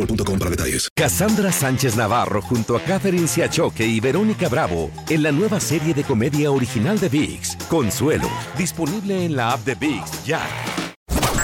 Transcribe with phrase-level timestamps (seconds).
[0.00, 0.88] boostmobile.com para detalles.
[0.94, 6.04] Cassandra Sánchez Navarro junto a Catherine Siachoque y Verónica Bravo en la nueva serie de
[6.04, 10.40] comedia original de VIX, Consuelo, disponible en la app de VIX ya.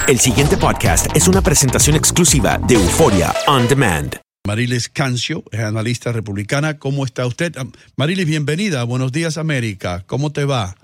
[0.07, 4.15] El siguiente podcast es una presentación exclusiva de Euforia On Demand.
[4.45, 6.79] Marilis Cancio, es analista republicana.
[6.79, 7.53] ¿Cómo está usted?
[7.97, 8.85] Marilis, bienvenida.
[8.85, 10.05] Buenos días, América.
[10.07, 10.77] ¿Cómo te va?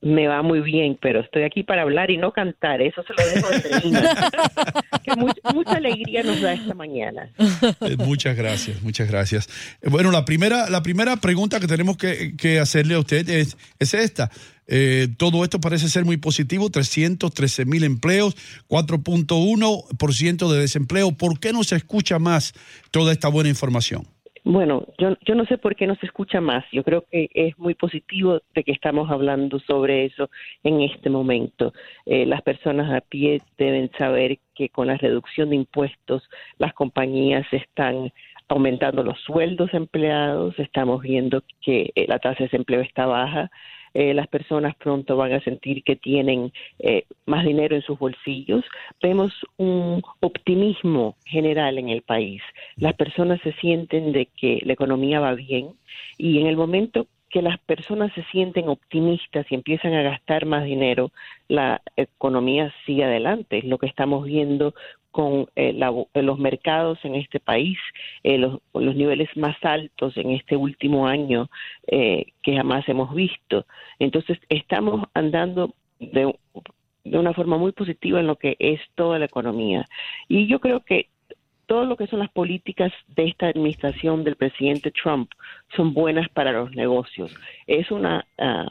[0.00, 2.80] Me va muy bien, pero estoy aquí para hablar y no cantar.
[2.80, 4.02] Eso se lo dejo niños.
[5.04, 5.16] que
[5.52, 7.30] mucha, alegría nos da esta mañana.
[7.80, 9.48] Eh, muchas gracias, muchas gracias.
[9.82, 13.94] Eh, bueno, la primera, la primera pregunta que tenemos que, hacerle a usted es, es
[13.94, 14.30] esta.
[14.70, 18.36] Eh, todo esto parece ser muy positivo, 313 mil empleos,
[18.68, 21.12] 4.1% de desempleo.
[21.12, 22.52] ¿Por qué no se escucha más
[22.90, 24.06] toda esta buena información?
[24.50, 26.64] Bueno, yo, yo no sé por qué no se escucha más.
[26.72, 30.30] Yo creo que es muy positivo de que estamos hablando sobre eso
[30.64, 31.74] en este momento.
[32.06, 36.22] Eh, las personas a pie deben saber que con la reducción de impuestos
[36.56, 38.10] las compañías están
[38.48, 43.50] aumentando los sueldos empleados, estamos viendo que eh, la tasa de desempleo está baja,
[43.94, 48.64] eh, las personas pronto van a sentir que tienen eh, más dinero en sus bolsillos.
[49.02, 52.42] Vemos un optimismo general en el país.
[52.76, 55.74] Las personas se sienten de que la economía va bien
[56.16, 60.64] y en el momento que las personas se sienten optimistas y empiezan a gastar más
[60.64, 61.10] dinero,
[61.48, 63.58] la economía sigue adelante.
[63.58, 64.74] Es lo que estamos viendo
[65.18, 65.76] con eh,
[66.14, 67.76] eh, los mercados en este país,
[68.22, 71.50] eh, los, niveles más altos en este último año
[71.88, 73.66] que jamás hemos visto.
[73.98, 76.32] Entonces, estamos andando de,
[77.02, 79.86] de una forma muy positiva en lo que es toda la economía.
[80.28, 81.08] Y yo creo que
[81.66, 85.32] todo lo que son las políticas de esta administración del presidente Trump
[85.74, 87.34] son buenas para los negocios.
[87.66, 88.68] Es una ah,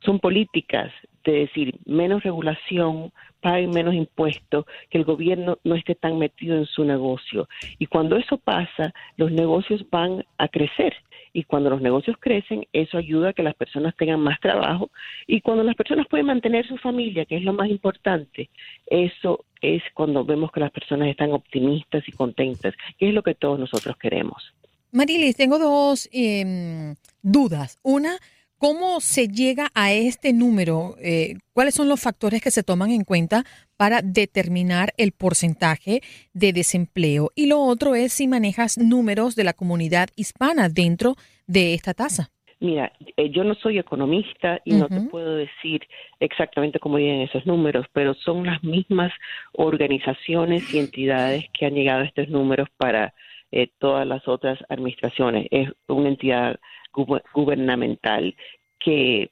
[0.00, 0.92] son políticas
[1.24, 6.66] de decir menos regulación, paguen menos impuestos, que el gobierno no esté tan metido en
[6.66, 7.48] su negocio.
[7.78, 10.94] Y cuando eso pasa, los negocios van a crecer.
[11.32, 14.90] Y cuando los negocios crecen, eso ayuda a que las personas tengan más trabajo.
[15.26, 18.50] Y cuando las personas pueden mantener su familia, que es lo más importante,
[18.86, 23.34] eso es cuando vemos que las personas están optimistas y contentas, que es lo que
[23.34, 24.54] todos nosotros queremos.
[24.92, 27.78] Marilis, tengo dos em, dudas.
[27.84, 28.18] Una,
[28.60, 30.94] ¿Cómo se llega a este número?
[31.02, 33.44] Eh, ¿Cuáles son los factores que se toman en cuenta
[33.78, 36.02] para determinar el porcentaje
[36.34, 37.30] de desempleo?
[37.34, 41.14] Y lo otro es si manejas números de la comunidad hispana dentro
[41.46, 42.28] de esta tasa.
[42.58, 45.80] Mira, eh, yo no soy economista y no te puedo decir
[46.18, 49.10] exactamente cómo vienen esos números, pero son las mismas
[49.52, 53.14] organizaciones y entidades que han llegado a estos números para
[53.52, 55.46] eh, todas las otras administraciones.
[55.50, 56.60] Es una entidad
[56.92, 58.34] gubernamental
[58.78, 59.30] que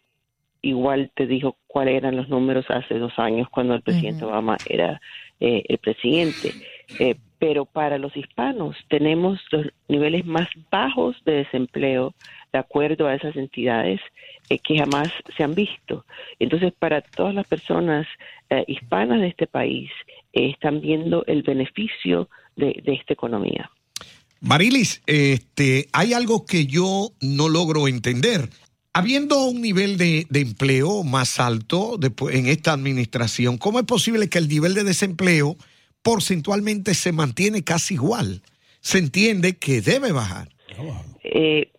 [0.63, 5.01] igual te dijo cuáles eran los números hace dos años cuando el presidente Obama era
[5.41, 6.53] eh, el presidente.
[6.99, 12.13] Eh, pero para los hispanos tenemos los niveles más bajos de desempleo
[12.53, 14.01] de acuerdo a esas entidades
[14.51, 16.05] eh, que jamás se han visto.
[16.41, 18.07] Entonces, para todas las personas
[18.67, 19.91] hispanas de este país,
[20.33, 23.71] están viendo el beneficio de esta economía.
[24.41, 28.49] Marilis, este, hay algo que yo no logro entender.
[28.93, 31.99] Habiendo un nivel de, empleo más alto
[32.31, 35.57] en esta administración, ¿cómo es posible que el nivel de desempleo
[36.03, 38.43] porcentualmente se mantiene casi igual?
[38.81, 40.49] Se entiende que debe bajar.
[41.23, 41.71] Eh,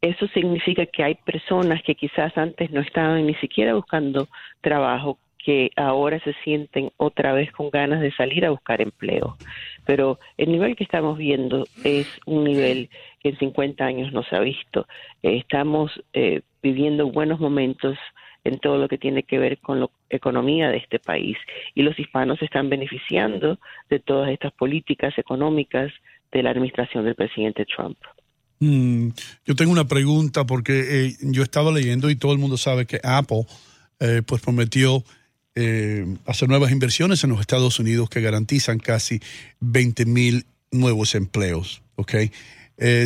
[0.00, 4.28] eso significa que hay personas que quizás antes no estaban ni siquiera buscando
[4.60, 9.36] trabajo, que ahora se sienten otra vez con ganas de salir a buscar empleo.
[9.84, 12.90] Pero el nivel que estamos viendo es un nivel
[13.20, 14.88] que en 50 años no se ha visto.
[15.22, 17.96] Eh, estamos eh, viviendo buenos momentos
[18.42, 21.36] en todo lo que tiene que ver con la economía de este país
[21.76, 25.92] y los hispanos están beneficiando de todas estas políticas económicas
[26.32, 27.98] de la administración del presidente Trump.
[28.58, 29.10] Mm,
[29.44, 32.98] yo tengo una pregunta porque eh, yo estaba leyendo y todo el mundo sabe que
[33.04, 33.44] Apple
[34.00, 35.04] eh, pues prometió
[35.56, 39.20] eh, hacer nuevas inversiones en los Estados Unidos que garantizan casi
[39.60, 41.82] 20 mil nuevos empleos.
[41.96, 42.30] ¿okay?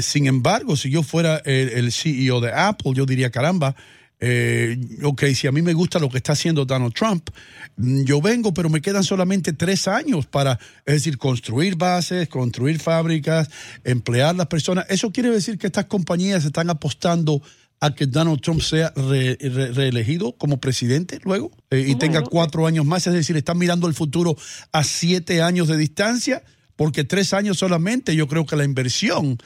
[0.03, 3.77] sin embargo, si yo fuera el, el CEO de Apple, yo diría, caramba,
[4.23, 7.31] eh, ok, si a mí me gusta lo que está haciendo Donald Trump,
[7.77, 12.79] mm, yo vengo, pero me quedan solamente tres años para, es decir, construir bases, construir
[12.79, 13.49] fábricas,
[13.83, 14.85] emplear las personas.
[14.91, 17.41] Eso quiere decir que estas compañías están apostando
[17.81, 23.07] a que Donald Trump sea reelegido como presidente luego eh, y tenga cuatro años más,
[23.07, 24.37] es decir, están mirando el futuro
[24.73, 26.43] a siete años de distancia,
[26.77, 29.39] porque tres años solamente, yo creo que la inversión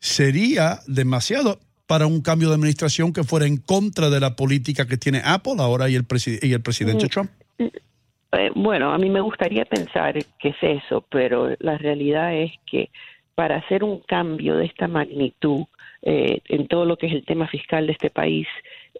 [0.00, 4.98] sería demasiado para un cambio de administración que fuera en contra de la política que
[4.98, 6.06] tiene Apple ahora y el,
[6.42, 7.30] y el presidente mm, Trump?
[7.58, 12.90] Eh, bueno, a mí me gustaría pensar que es eso, pero la realidad es que
[13.34, 15.64] para hacer un cambio de esta magnitud
[16.02, 18.46] eh, en todo lo que es el tema fiscal de este país,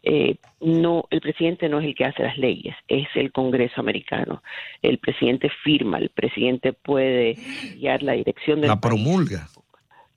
[0.03, 4.43] eh, no, el presidente no es el que hace las leyes, es el Congreso americano.
[4.83, 7.37] El presidente firma, el presidente puede
[7.77, 9.49] guiar la dirección de la promulga.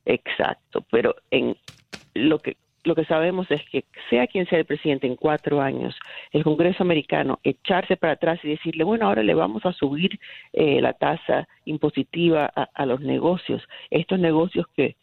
[0.05, 1.55] Exacto, pero en
[2.13, 5.95] lo que lo que sabemos es que sea quien sea el presidente en cuatro años,
[6.31, 10.19] el Congreso americano echarse para atrás y decirle, bueno, ahora le vamos a subir
[10.53, 13.61] eh, la tasa impositiva a, los negocios,
[13.91, 14.95] estos negocios que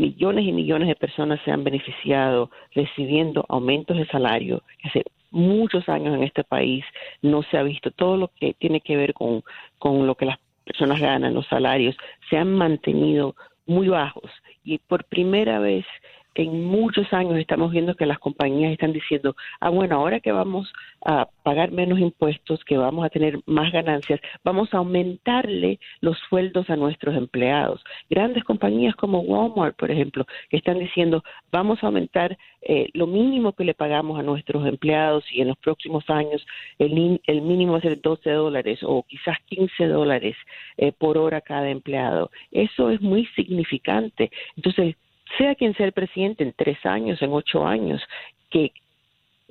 [0.00, 6.14] millones y millones de personas se han beneficiado recibiendo aumentos de salario, hace muchos años
[6.14, 6.84] en este país
[7.22, 7.90] no se ha visto.
[7.90, 9.42] Todo lo que tiene que ver con,
[9.78, 11.96] con lo que las personas ganan, los salarios,
[12.28, 13.34] se han mantenido
[13.66, 14.30] muy bajos.
[14.64, 15.84] Y por primera vez
[16.34, 20.72] en muchos años estamos viendo que las compañías están diciendo, ah, bueno, ahora que vamos
[21.04, 26.70] a pagar menos impuestos, que vamos a tener más ganancias, vamos a aumentarle los sueldos
[26.70, 27.82] a nuestros empleados.
[28.08, 33.52] Grandes compañías como Walmart, por ejemplo, que están diciendo, vamos a aumentar eh, lo mínimo
[33.54, 36.46] que le pagamos a nuestros empleados y en los próximos años
[36.78, 40.36] el, el mínimo es el 12 dólares o quizás 15 dólares
[40.76, 42.30] eh, por hora cada empleado.
[42.52, 44.30] Eso es muy significante.
[44.56, 44.96] Entonces,
[45.38, 48.00] sea quien sea el presidente en tres años, en ocho años,
[48.50, 48.72] que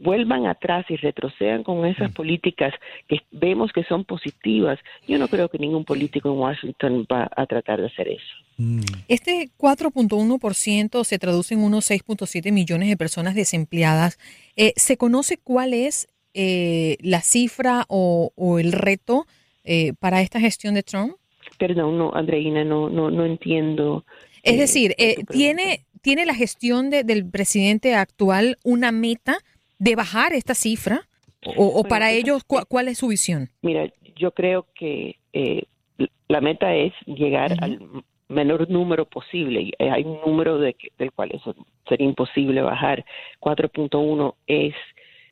[0.02, 2.14] vuelvan atrás y retrocedan con esas mm.
[2.14, 2.74] políticas
[3.08, 7.46] que vemos que son positivas, yo no creo que ningún político en Washington va a
[7.46, 8.36] tratar de hacer eso.
[8.58, 8.82] Mm.
[9.08, 14.20] Este 4.1% se traduce en unos 6.7 millones de personas desempleadas.
[14.56, 19.26] Eh, ¿Se conoce cuál es eh, la cifra o, el reto
[19.64, 21.16] eh, para esta gestión de Trump?
[21.58, 24.06] Perdón, no, Andreina, no, no, no entiendo
[24.44, 29.38] es decir, eh, ¿tiene, ¿tiene la gestión del presidente actual una meta
[29.78, 31.02] de bajar esta cifra?
[31.56, 33.50] ¿O, para ellos cuál es su visión?
[33.62, 35.64] Mira, yo creo que eh,
[36.28, 37.80] la meta es llegar al
[38.28, 39.72] menor número posible.
[39.80, 41.56] Hay un número de, del cual eso
[41.88, 43.06] sería imposible bajar.
[43.40, 44.76] 4.1 es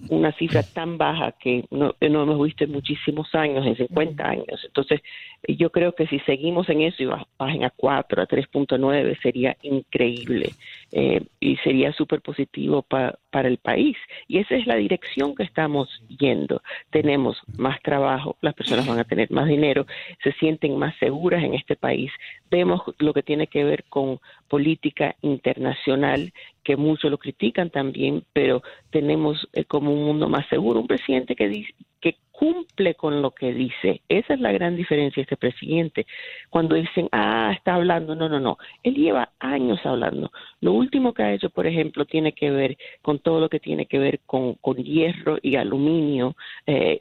[0.10, 4.64] una cifra tan baja que no, no hemos visto en muchísimos años, en 50 años.
[4.66, 5.02] Entonces,
[5.48, 7.06] yo creo que si seguimos en eso y
[7.38, 10.54] bajen a 4, a 3.9, sería increíble
[10.92, 13.98] eh, y sería súper positivo para el país.
[14.28, 15.90] Y esa es la dirección que estamos
[16.20, 16.62] yendo.
[16.90, 19.86] Tenemos más trabajo, las personas van a tener más dinero,
[20.24, 22.12] se sienten más seguras en este país.
[22.50, 26.32] Vemos lo que tiene que ver con política internacional,
[26.68, 30.82] que muchos lo critican también, pero tenemos eh, como un mundo más seguro.
[30.82, 34.02] Un presidente que dice, que cumple con lo que dice.
[34.10, 36.06] Esa es la gran diferencia de este presidente.
[36.50, 38.58] Cuando dicen, ah, está hablando, no, no, no.
[38.84, 40.30] Él lleva años hablando.
[40.60, 43.86] Lo último que ha hecho, por ejemplo, tiene que ver con todo lo que tiene
[43.86, 47.00] que ver con, con hierro y aluminio, eh,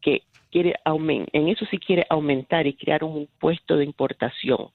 [0.00, 4.70] que quiere aumentar, en eso sí quiere aumentar y crear un impuesto de importación.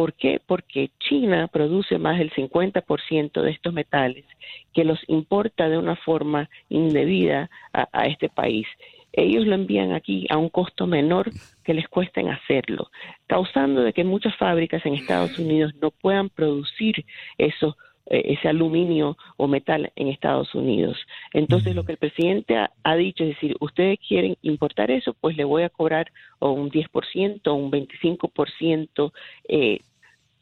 [0.00, 0.40] ¿Por qué?
[0.46, 4.24] Porque China produce más del 50% de estos metales
[4.72, 8.66] que los importa de una forma indebida a, este país.
[9.12, 11.30] Ellos lo envían aquí a un costo menor
[11.62, 12.90] que les cuesta hacerlo,
[13.26, 17.04] causando de que muchas fábricas en Estados Unidos no puedan producir
[17.36, 17.76] eso
[18.06, 20.96] eh, ese aluminio o metal en Estados Unidos.
[21.34, 25.44] Entonces, lo que el presidente ha, dicho es decir, ustedes quieren importar eso, pues le
[25.44, 29.12] voy a cobrar o un 10% o un 25%
[29.46, 29.80] eh,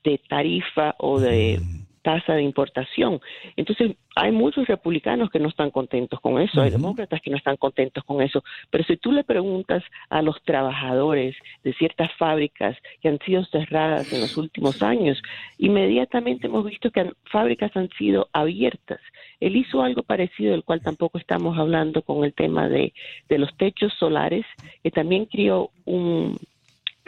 [0.04, 1.60] de tarifa o de
[2.08, 3.20] tasa de importación.
[3.56, 7.56] Entonces, hay muchos republicanos que no están contentos con eso, hay demócratas que no están
[7.56, 13.08] contentos con eso, pero si tú le preguntas a los trabajadores de ciertas fábricas que
[13.08, 15.20] han sido cerradas en los últimos años,
[15.58, 19.00] inmediatamente hemos visto que fábricas han sido abiertas.
[19.38, 22.94] Él hizo algo parecido, del cual tampoco estamos hablando con el tema de,
[23.28, 24.46] de los techos solares,
[24.82, 26.38] que también crió un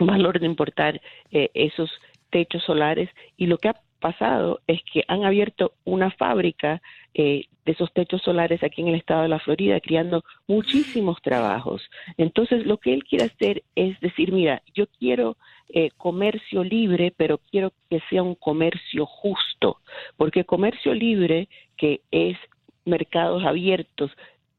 [0.06, 1.90] valor de importar eh, esos
[2.31, 6.83] techos solares y lo que ha pasado es que han abierto una fábrica
[7.15, 11.83] eh, de esos techos solares aquí en el estado de la Florida, creando muchísimos trabajos.
[12.17, 15.37] Entonces, lo que él quiere hacer es decir, mira, yo quiero
[15.69, 19.79] eh, comercio libre, pero quiero que sea un comercio justo,
[20.17, 22.37] porque comercio libre, que es
[22.85, 24.11] mercados abiertos,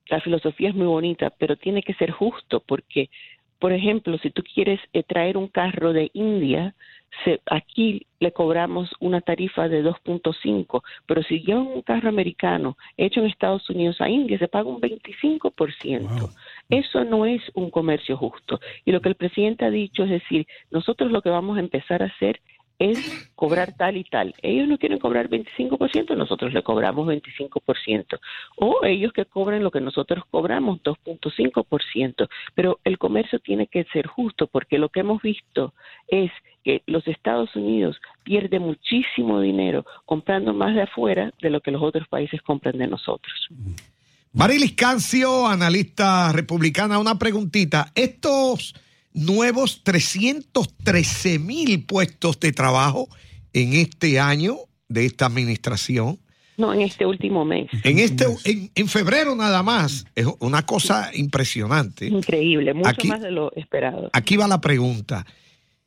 [0.08, 3.10] la filosofía es muy bonita, pero tiene que ser justo, porque
[3.60, 6.74] por ejemplo, si tú quieres eh, traer un carro de India,
[7.46, 13.27] aquí le cobramos una tarifa de 2.5, pero si llevan un carro americano hecho en
[13.27, 16.30] Estados Unidos a India, se paga un 25%.
[16.70, 18.60] Eso no es un comercio justo.
[18.86, 22.03] Y lo que el presidente ha dicho es decir, nosotros lo que vamos a empezar
[22.03, 22.41] a hacer
[22.81, 24.33] es cobrar tal y tal.
[24.41, 28.19] Ellos no quieren cobrar 25%, nosotros le cobramos 25%.
[28.55, 32.27] O ellos que cobren lo que nosotros cobramos, 2.5%.
[32.55, 35.75] Pero el comercio tiene que ser justo porque lo que hemos visto
[36.07, 36.31] es
[36.63, 41.83] que los Estados Unidos pierden muchísimo dinero comprando más de afuera de lo que los
[41.83, 43.50] otros países compran de nosotros.
[44.33, 47.91] Marilis Cancio, analista republicana, una preguntita.
[47.93, 48.73] Estos
[49.13, 53.08] nuevos 313 mil puestos de trabajo
[53.53, 56.20] en este año de esta administración.
[56.58, 57.70] No, en este último mes.
[57.84, 58.25] En este,
[58.75, 60.06] en, febrero nada más.
[60.15, 62.08] Es una cosa impresionante.
[62.08, 64.10] Increíble, mucho más de lo esperado.
[64.13, 65.25] Aquí va la pregunta.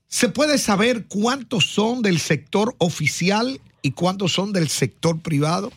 [0.06, 5.70] ¿Se puede saber cuántos son del sector oficial y cuántos son del sector privado?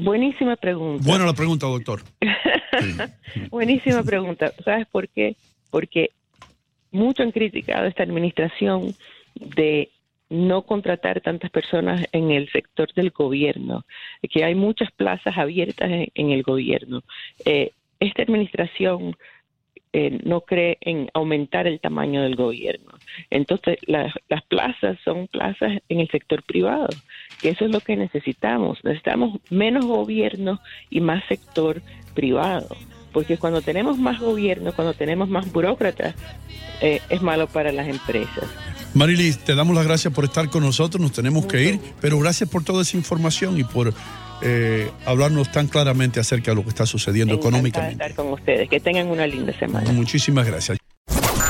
[0.00, 1.02] Buenísima pregunta.
[1.06, 2.02] Buena la pregunta, doctor.
[3.50, 4.52] Buenísima pregunta.
[4.64, 5.36] ¿Sabes por qué?
[5.70, 6.10] Porque
[6.96, 8.94] mucho han criticado esta administración
[9.34, 9.90] de
[10.28, 13.84] no contratar tantas personas en el sector del gobierno,
[14.28, 17.02] que hay muchas plazas abiertas en, el gobierno.
[17.44, 19.16] Eh, esta administración
[19.92, 22.92] eh, no cree en aumentar el tamaño del gobierno.
[23.30, 26.88] Entonces, las plazas son plazas en el sector privado,
[27.40, 28.82] que eso es lo que necesitamos.
[28.84, 30.60] Necesitamos menos gobierno
[30.90, 31.80] y más sector
[32.14, 32.76] privado
[33.16, 36.14] porque cuando tenemos más gobierno, cuando tenemos más burócratas,
[36.82, 38.44] eh, es malo para las empresas.
[38.92, 42.50] Marilis, te damos las gracias por estar con nosotros, nos tenemos que ir, pero gracias
[42.50, 43.94] por toda esa información y por
[44.42, 48.04] eh, hablarnos tan claramente acerca de lo que está sucediendo económicamente.
[48.04, 49.90] estar con ustedes, que tengan una linda semana.
[49.92, 50.76] Muchísimas gracias.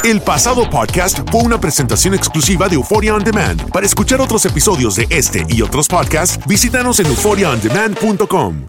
[0.05, 3.73] El pasado podcast fue una presentación exclusiva de Euphoria On Demand.
[3.73, 8.69] Para escuchar otros episodios de este y otros podcasts, visítanos en euphoriaondemand.com.